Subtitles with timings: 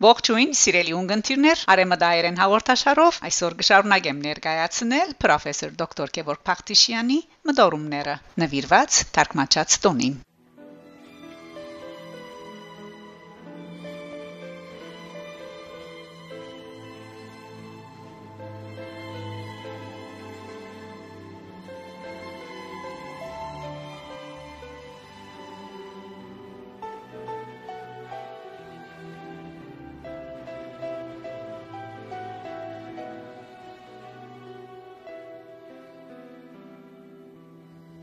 [0.00, 7.18] Ողջույն, սիրելի ունգընտիրներ, Արեմադայերեն հաղորդաշարով այսօր կշարունակեմ ներկայացնել պրոֆեսոր դոկտոր Գևորգ Փախտիշյանի
[7.50, 10.14] մտորումները նվիրված թարգմանչած տոնին։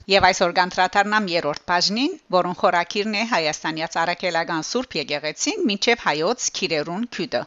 [0.08, 7.04] Եվ այսօր գանտրատարնամ երրորդ բաժնին, որոնց խորակիրն է Հայաստանի Արաքելական Սուրբ Եկեղեցին, մինչև հայոց Քիրերուն
[7.18, 7.42] քյուդը։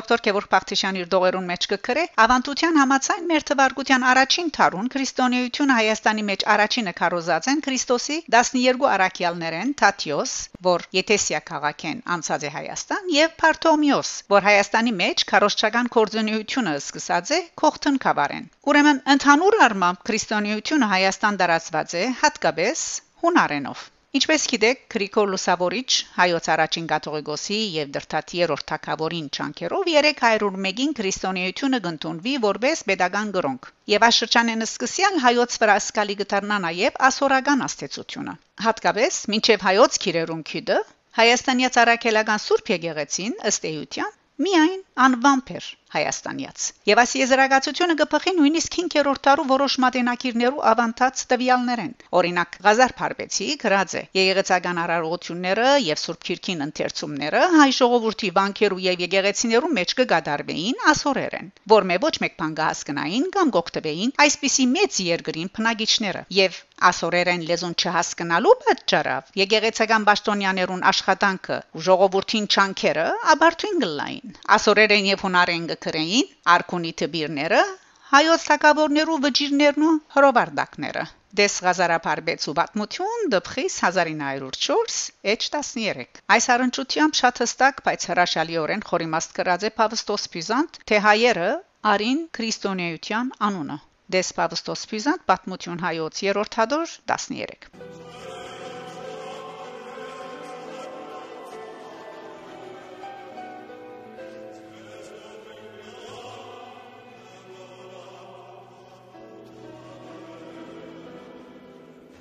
[0.00, 6.24] Դոկտոր Գևորգ Փախտիշյանի իր դողերուն մեջ կգրե ավանդության համացայն մեր թվարկության առաջին թարուն քրիստոնեությունը Հայաստանի
[6.28, 10.32] մեջ առաջինը քարոզած են Քրիստոսի 12 արաքյալներեն Թաթիոս,
[10.68, 17.44] որ Եթեսիա քաղաքեն անցած է Հայաստան, եւ Փարթոմիոս, որ Հայաստանի մեջ քարոզչական կորձունեությունը սկսած է
[17.60, 22.90] Քոխթն կավարեն։ Ուրեմն ընդհանուր առմամբ քրիստոնեությունը Հայաստան դարածված է հատկապես
[23.26, 31.80] հունարենով։ Ինչպես գիտեք, Գրիգոր Լուսավորիչ հայոց առաջին կաթողիկոսի եւ դրթատի երրորդ թագավորին ճանկերով 301-ին քրիստոնեությունը
[31.84, 38.34] կընդունվի որպես pedagogan գրոնք։ Եվ աշխրջանեն սկսյալ հայոց վրա սկալի գտարնա նաեւ ասորական աստեցությունը։
[38.66, 40.80] Հատկապես մինչև հայոց քիրերուն քիդը
[41.20, 44.16] Հայաստանի ցարակելական Սուրբ Եկեղեցին ըստ էության
[44.46, 52.58] միայն անվամբեր Հայաստանյաց։ Եվ այս եզրակացությունը կփխի նույնիսկ 5-րդ տարու որոշ մատենակիրներու ավանդած տվյալներեն։ Օրինակ
[52.66, 54.02] Ղազար Փարբեցի գրած է.
[54.20, 61.90] Եղեղեցական արարողությունները եւ Սուրբ Քիրքին ընթերցումները հայ ժողովրդի բանկերու եւ եկեղեցիներու մեջ կգադարվեին ասորերեն, որ
[61.90, 68.52] մե ոչ մեկ բան կհասկնային կամ կօգտվեին այսպիսի մեծ երկրին բնագիչները եւ ասորերեն լեզուն չհասկանալու
[68.64, 77.62] պատճառով եկեղեցական պաշտոնյաներուն աշխատանքը ժողովրդին չանքերը աբարթուն գլային ասորերեն եւ հունարեն գրեին արքունի տբիրները
[78.10, 81.04] հայոց թակավորներու վճիրներն ու հրովարտակները
[81.40, 84.96] դես գազարապարբեցու պատմություն դպխիս 1904
[85.34, 91.52] H13 այս առընչությամբ շատ հստակ բայց հրաշալիորեն խորիմաստ կրած է Պավստոս Պյուզանտ թե հայերը
[91.94, 93.78] արին քրիստոնեության անունը
[94.16, 98.29] դես Պավստոս Պյուզանտ պատմություն հայոց 3-րդ հադոր 13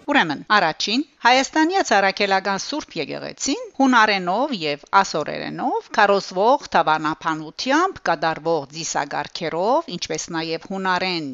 [0.09, 10.65] Ուրեմն, առաջին Հայաստանի ցարակելական Սուրբ Եկեղեցին հունարենով եւ ասորերենով կարոսվող թավանափանությամբ կդարվող դիսագարքերով, ինչպես նաեւ
[10.71, 11.27] հունարեն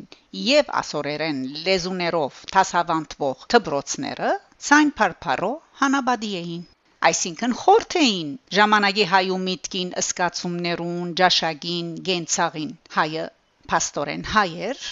[0.50, 4.34] եւ ասորերեն լեզուներով տասավանդվող թբրոցները
[4.69, 5.53] ցայն փարփարո
[5.86, 6.68] հանաբադի էին
[7.12, 13.25] այսինքն խորթ էին ժամանակի հայու միտքին ըսկացումներուն, ճաշագին, գենցաղին հայը
[13.72, 14.88] փաստորեն հայեր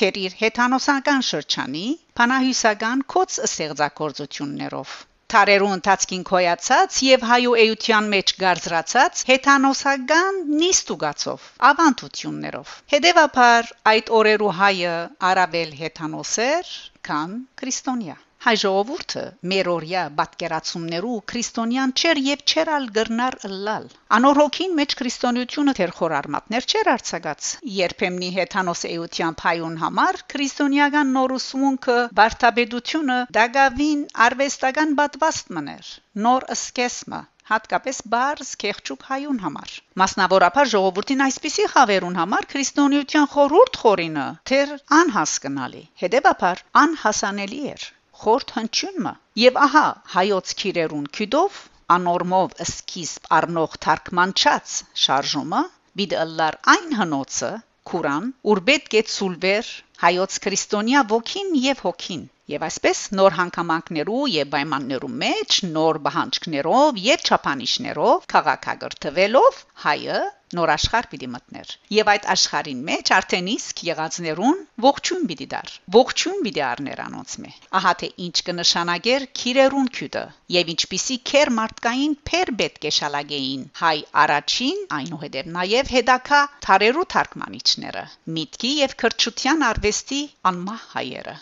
[0.00, 1.84] թեր իր հեթանոսական շրջանի
[2.20, 4.96] փանահյուսական կոց ստեղծագործություններով
[5.32, 14.94] Թարերու ընթացքին կոյացած եւ հայու էության մեջ գարձրացած հեթանոսական նիստուգացով ավանդություններով հետեւաբար այդ օրերու հայը
[15.32, 16.70] արաբել հեթանոսեր
[17.10, 23.36] քան քրիստոնյա հայ ժողովուրդը մերորյա պատկերացումներու քրիստոնյան չեր եւ չերալ գրնար
[23.68, 27.48] լալ անորոքին մեջ քրիստոնեությունը թեր խորարմատներ չեր արցակած
[27.78, 35.90] երբեմնի հեթանոս էության հայուն համար քրիստոնեական նորուսմունքը բարթաբեդությունը դագավին արվեստական պատվաստ մներ
[36.28, 37.20] նոր սկեսմը
[37.50, 45.84] հատկապես բարձ քեղճուկ հայուն համար մասնավորապես ժողովրդին այսպիսի խավերուն համար քրիստոնեության խորուրդ խորինը թեր անհասկանալի
[46.06, 47.92] հետեւաբար անհասանելի էր
[48.22, 49.86] խորթ հնչյունը եւ ահա
[50.16, 51.58] հայոց քիրերուն քյուդով
[51.96, 54.76] անորմով սկիզբ առնող թարգմանչած
[55.06, 55.62] շարժումը
[56.00, 57.52] բիդըլլար այն հնոցը
[57.90, 59.74] Կուրան ուր պետք է ցուլվեր
[60.06, 67.24] հայոց քրիստոնյա ոգին եւ հոգին Եվ այսպես նոր հանգամանքներու եւ պայմաններու մեջ նոր բանջկներով եւ
[67.26, 70.18] չափանիշներով քաղաքագրթվելով հայը
[70.54, 76.44] նոր աշխարհ պիտի մտներ եւ այդ աշխարհին մեջ արդեն իսկ եղածներուն ողջուն պիտի դար ողջուն
[76.46, 77.50] պիտի առներ անոնց մե
[77.80, 80.24] ահա թե ինչ կնշանակեր քիրերուն քյուտը
[80.58, 83.96] եւ ինչպիսի քեր մարդկային փեր պետք է շալագեին հայ
[84.26, 88.06] առաջին այնուհետև նաեւ հետակա թարերու թարգմանիչները
[88.38, 90.22] միտքի եւ քրչության արվեստի
[90.52, 91.36] անմահ հայերը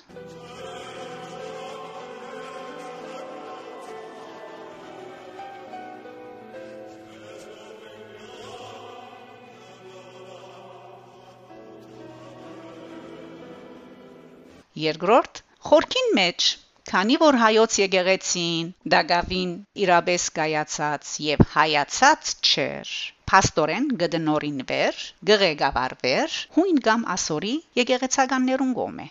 [14.82, 15.40] Երկրորդ
[15.70, 16.46] խորքին մեջ
[16.90, 19.52] Քանի որ հայոց եկեղեցին դագավին
[19.84, 22.90] իրաբես կայացած եւ հայացած չէր
[23.32, 24.98] Պաստորեն գդնորինվեր
[25.30, 29.06] գղեկավարվեր հույն կամ ասորի եկեղեցականներուն գոմե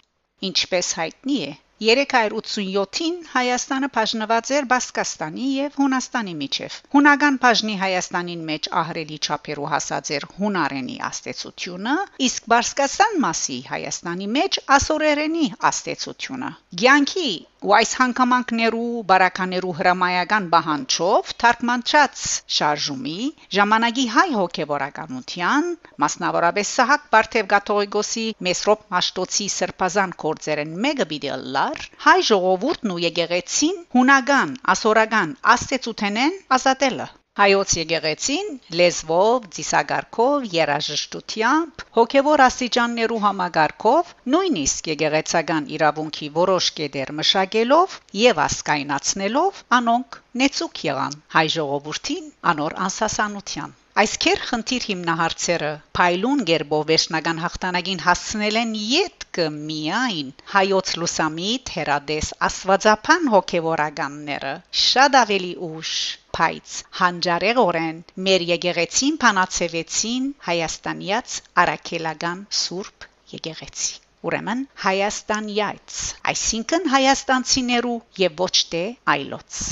[0.49, 1.51] ինչպես հայտնի է
[1.83, 10.11] 387-ին Հայաստանը բաժնված էր Բասկաստանի եւ Հունաստանի միջև։ Հունական բաժնի Հայաստանին մեջ ահրելի չափերու հասած
[10.17, 11.95] էր հունարենի աստեցությունը,
[12.27, 16.53] իսկ Բասկաստան մասի Հայաստանի մեջ ասորերենի աստեցությունը։
[16.83, 17.29] Գյանքի
[17.63, 22.23] ու այս հանգամանքներու բարականերու հրամայական բահանջով թարգմանած
[22.55, 23.15] շարժումի
[23.57, 25.69] ժամանակի հայ հոգեվորականության
[26.05, 34.55] մասնավորապես Սահակ Բարթև Գաթողիկոսի Մեսրոպ Մաշտոցի սրբազան կորձերեն մեկը բիդելլար հայ ժողովուրդն ու եկեղեցին հունական
[34.75, 38.49] ասորական աստեցութենեն ազատելը Հայոց եկեղեցին
[38.79, 50.23] լեզվով, ծիսագարքով, երաժշտությամբ, հոգևոր աստիճաններու համագարքով, նույնիսկ եկեղեցական իրավունքի որոշ կետեր մշակելով եւ ասկայնացնելով, անոնք
[50.43, 55.67] նեցուկ եղան հայ ժողովրդին անոր անսասանության Այս քեր խնդիր հիմնահարցերը
[55.97, 64.53] փայլուն գերբով վերջնական հաղթանակին հասցնել են յետքը միայն հայոց լուսամիտ հերադես աստվածապան հոգևորականները
[64.85, 65.91] շատ ավելի ուշ
[66.37, 73.93] փայց հանջարեղորեն մեր եկեղեցին փանացևեցին հայաստանյաց արաքելական սուրբ եկեղեցի
[74.29, 76.01] Ուրեմն Հայաստանյաց,
[76.33, 78.85] այսինքն հայաստանցիներու եւ ոչ թե
[79.17, 79.63] այլոց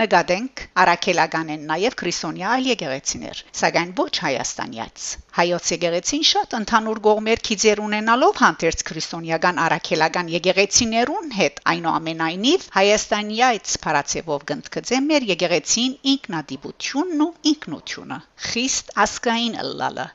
[0.00, 5.08] Նկատենք Արաքելական են նաև քրիստոնյա այլ եկեղեցիներ, սակայն ոչ հայաստանյաց։
[5.38, 14.46] Հայոց եկեղեցին շատ ընդհանուր գողմեր քիծեր ունենալով հանդերձ քրիստոնյական արաքելական եկեղեցիներուն հետ այնուամենայնիվ հայաստանյաց փարացեվով
[14.52, 20.08] գտնկծե մեր եկեղեցին ինքնադիպությունն ու ինքնությունը։ Խիստ ասկային ըլլալը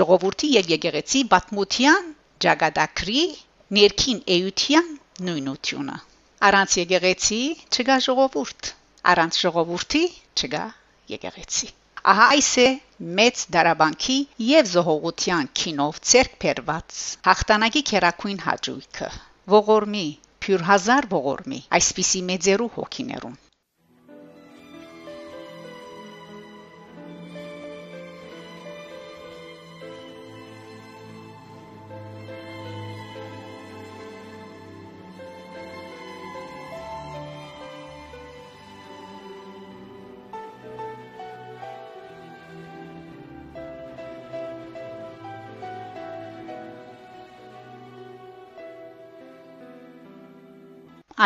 [0.00, 2.10] ժողովրդի եւ եկեղեցի բաթմության
[2.48, 3.26] ճագադակրի
[3.80, 4.90] ներքին էյության
[5.28, 6.02] նույնությունը
[6.48, 7.38] Արանց եկեղեցի
[7.68, 8.74] չկա ժողովուրդ
[9.08, 10.04] Առանց ժողովրդի
[10.38, 10.64] չկա
[11.14, 11.68] եկեղեցի։
[12.12, 12.68] Ահա այս է
[13.18, 14.18] մեծ դարաբանքի
[14.48, 19.10] եւ զողողության քինով ցերկ փերված հաղթանակի քերակույն հաջույքը
[19.56, 20.06] ողորմի
[20.44, 23.38] փյուր հազար ողորմի այսպիսի մեծերու հոգիներուն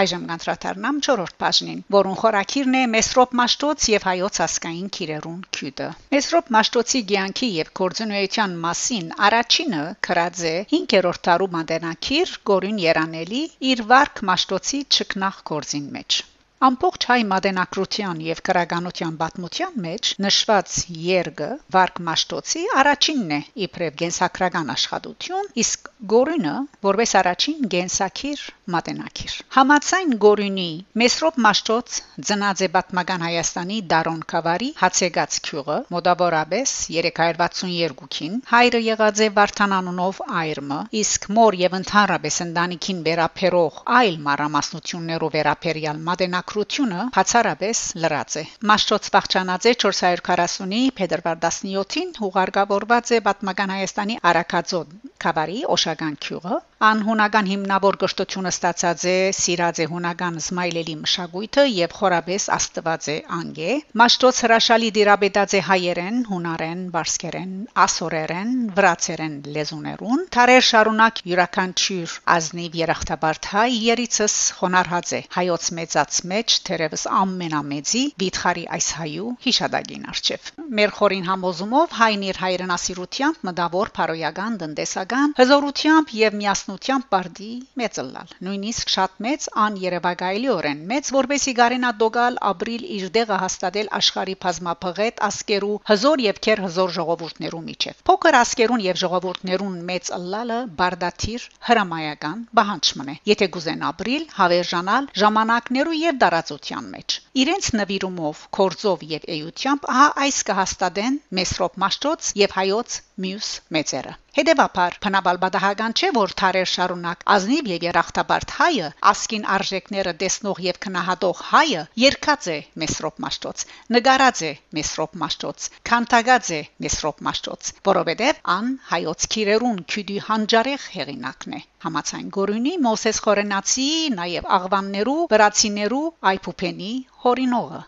[0.01, 6.51] Այժմ կանտրատարնամ 4-րդ բաժնին, որուն խորակիրն է Մեսրոպ Մաշտոց եւ հայոց ասկային քիրերուն քյուտը։ Մեսրոպ
[6.57, 13.43] Մաշտոցի ցանկի եւ կորձունեության մասին առաջինը քրած է 5-րդ տարու մանդենակիր Գորին Երանելի
[13.73, 16.23] իր վարք Մաշտոցի ճկնախ կորձին մեջ։
[16.63, 20.75] Ամբողջ հայ մատենակրության եւ քրագանության պատմության մեջ նշված
[21.07, 26.53] երգը Վարկ Մաշտոցի առաջինն է իբրև գենսակրական աշխատություն, իսկ Գորինը
[26.87, 28.45] որպես առաջին գենսակիր
[28.75, 30.69] մատենակիր։ Համացայն Գորինի
[31.03, 31.99] Մեսրոպ Մաշտոց
[32.31, 40.23] ծնած է պատմական Հայաստանի Դարոն Կավարի Հացեգած քյուղը մոտավորապես 362-ին հայրը եղած է Վարդան անունով
[40.43, 48.43] այրմը, իսկ մոր եւ ընդհանրապես ընտանիքին վերապերող այլ մարամասնություններով վերապերյալ մատենակ մաքրությունը բացառապես լրաց է։
[48.71, 54.93] Մաշտոց Վախճանաձե 440-ի փետրվար 17-ին հուղարկավորված է Պատմական Հայաստանի Արաքածոտ
[55.25, 62.47] Խավարի Օշագան քյուղը անհունական հիմնավոր գշտությունը ստացած է Սիրած է հունական Զմայլելի մշակույթը եւ խորաբես
[62.57, 67.53] աստված է անգե Մաշտոց հրաշալի դիրաբետած է հայերեն, հունարեն, բարսկերեն,
[67.87, 76.59] ասորերեն, վրացերեն լեզուներուն Թարեր շարունակ յուրաքանչյուր ազնիվ երախտաբարդ հայ երիցս խոնարհած է հայոց մեծած մեջ
[76.67, 84.57] թերևս ամենամեծի վիթխարի այս հայու հիշադակին արչև մեր խորին համոզումով հայն իր հայրենասիրությամբ մտավոր փարոյական
[84.63, 92.39] տնտեսական հզորությամբ եւ ամուսնությամբ բարդի մեծլալ նույնիսկ շատ մեծ ան երևակայելիորեն մեծ որբեսի գարենա դոգալ
[92.51, 98.85] ապրիլ իր դեղը հաստատել աշխարի բազմափղետ ասկերու հզոր եւ քեր հզոր ժողովուրդներու միջև փոքր ասկերուն
[98.87, 106.87] եւ ժողովուրդներուն մեծ ըլլալը բարդաթիր հրամայական բահանջ մնե եթե գուզեն ապրիլ հավերժանալ ժամանակներու եւ դարածության
[106.93, 114.19] մեջ իրենց նվիրումով կորձով եւ էյությամբ ահա այս կհաստատեն Մեսրոպ Մաշտոց եւ հայոց մյուս մեծերը
[114.37, 120.79] Հետևաբար բնաբալ բադահական չէ որ թարեր շարունակ ազնիվ եւ երախտաբարդ հայը ասկին արժեքները տեսնող եւ
[120.87, 128.43] քնահատող հայը երկած է Մեսրոպ Մաշտոց նկարած է Մեսրոպ Մաշտոց քանտագած է Մեսրոպ Մաշտոց որովհետեւ
[128.57, 136.93] ան հայոց քիրերուն քյուդի հանջարեղ հեղինակն է համացայն գորունի Մոսես Խորենացի նաեւ աղվաններու վրացիներու այփուփենի
[137.27, 137.87] հորինողը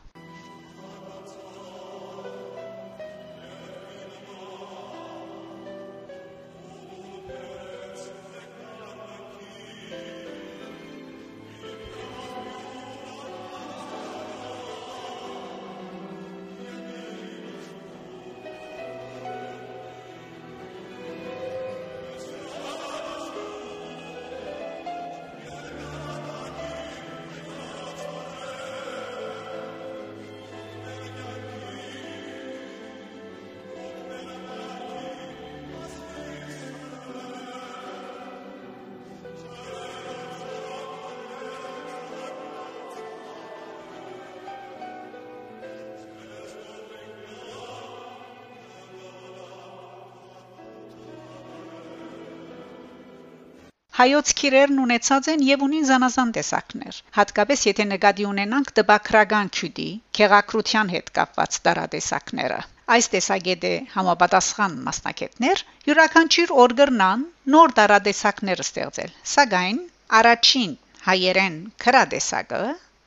[53.94, 59.86] Հայոց քիրերն ունեցած են եւ ունին զանազան տեսակներ։ Հատկապես եթե նկատի ունենանք տբակրական քյուդի,
[60.18, 62.56] քեղակրության հետ կապված տարատեսակները։
[62.94, 67.22] Այս տեսակետը համապատասխան մասնակետներ յուրաքանչյուր օրգրնան
[67.54, 69.78] նոր տարատեսակներ ստեղծել։ Սակայն
[70.22, 70.74] առաջին
[71.06, 72.60] հայերեն քրադեսակը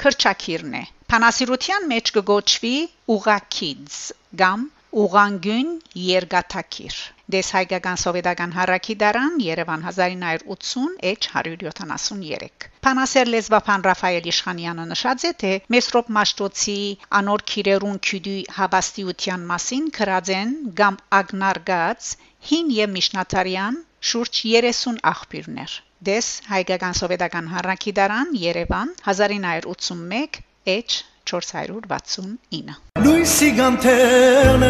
[0.05, 2.75] քրչակիրն է։ Փանասիրության մեջ կգոչվի
[3.17, 3.99] ուղակիձ
[4.45, 4.65] կամ
[5.03, 5.77] ուղանգուն
[6.07, 7.03] երգաթակիր
[7.33, 15.51] Դես հայկական սովետական հարակի դարան Երևան 1980 H173 Փանասեր լեզվապան Ռաֆայել Իշխանյանը նշած է թե
[15.75, 16.77] Մեսրոպ Մաշտոցի
[17.19, 22.13] անոր քիրերուն քյուդի հավաստիության մասին քրածեն կամ ագնարգած
[22.51, 30.39] հին եւ միշնաթարյան շուրջ 30 աղբյուրներ Դես հայկական սովետական հարակի դարան Երևան 1981
[30.77, 34.63] H 469 Լույսի գանթերն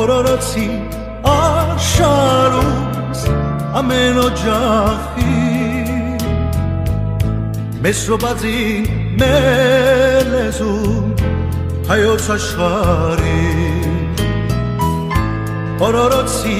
[0.00, 0.66] օրորոցի
[1.32, 3.20] աշխարուս
[3.82, 5.38] ամեն օջախի
[7.86, 8.58] մեզ շոբածի
[9.22, 11.06] մեր լեզում
[11.92, 13.46] հայոց աշխարի
[15.86, 16.58] օրորոցի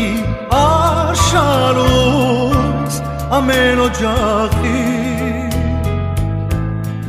[1.32, 2.96] աշխարհուս
[3.32, 4.80] ամեն օջախի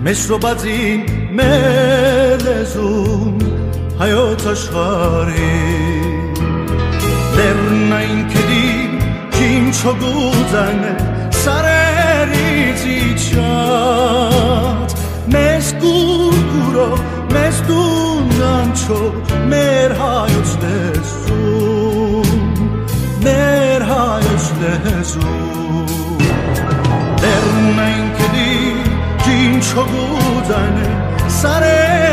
[0.05, 1.01] մեզ շոբածին
[1.39, 3.43] մեր լեզուն
[3.99, 5.49] հայոց աշխարհի
[7.35, 8.63] լեռնային քդի
[9.35, 10.81] ջին չոգուզան
[11.43, 14.99] սարերից իջած
[15.35, 16.89] մեզ կուրկուրո
[17.35, 19.01] մեզ դունանչո
[19.51, 21.42] մեր հայոց լեզուն
[24.63, 25.31] հայոց լեզու
[27.23, 28.51] Լեռնային կդի
[29.25, 30.77] ջին չոգուդան
[31.39, 32.12] սարերից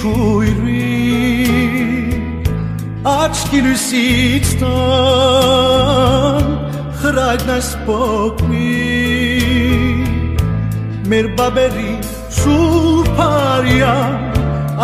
[0.00, 0.86] քույրի
[3.10, 6.46] Աչքի լույսից տան
[7.00, 8.76] Խրայդն այս պոկնի
[11.10, 11.92] Մեր բաբերի
[12.40, 14.14] սուրպարյան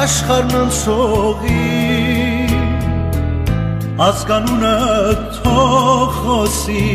[0.02, 1.64] Աշխարն անցողի
[4.06, 4.74] Ազգանունը
[5.38, 6.88] թող խոսի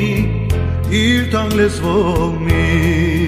[1.02, 3.21] իր տան լեզվով մի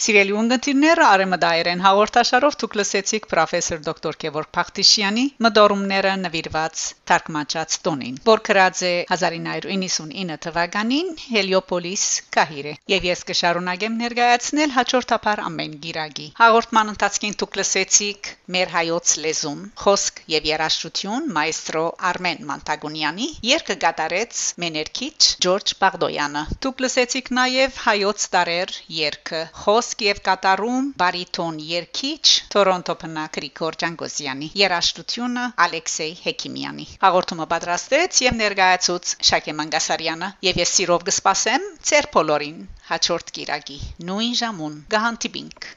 [0.00, 8.42] Սիրելի ունգընտիրները արեմդայերեն հաղորդաշարով դուք լսեցիք պրոֆեսոր դոկտոր Գևորգ Փախտիշյանի մդորումները նվիրված թարգմանած տոնին, որ
[8.48, 12.06] գրած է 1999 թվականին Հելիոպոլիս
[12.38, 19.60] Կահիրե։ Եվ ես կշարունակեմ ներկայացնել հաջորդաբար ամեն գիրագի։ Հաղորդման ընթացքին դուք լսեցիք մեր հայոց լեզուն,
[19.82, 28.26] խոսք եւ երաժշտություն մայստրո Արմեն Մանտագունյանի երկը կատարեց մեներքիչ Ջորջ Բաղդոյանը։ Դուք լսեցիք նաեւ հայոց
[28.34, 32.24] տարեր երկը խոսք եւ կատարում բարիտոն երկիչ
[32.56, 40.74] Տորոնտո բնակ Գրիգոր Ջանգոսյանի երաժշտությունը Ալեքսեյ Հեկիմյանի հաղորդումը պատրաստեց եւ ներկայացուց Շակե Մանգասարյանը եւ ես
[40.80, 43.78] սիրով կսպասեմ ծեր բոլորին հաջորդ կիրակի
[44.10, 45.68] նույն ժամուն գահանտիբինք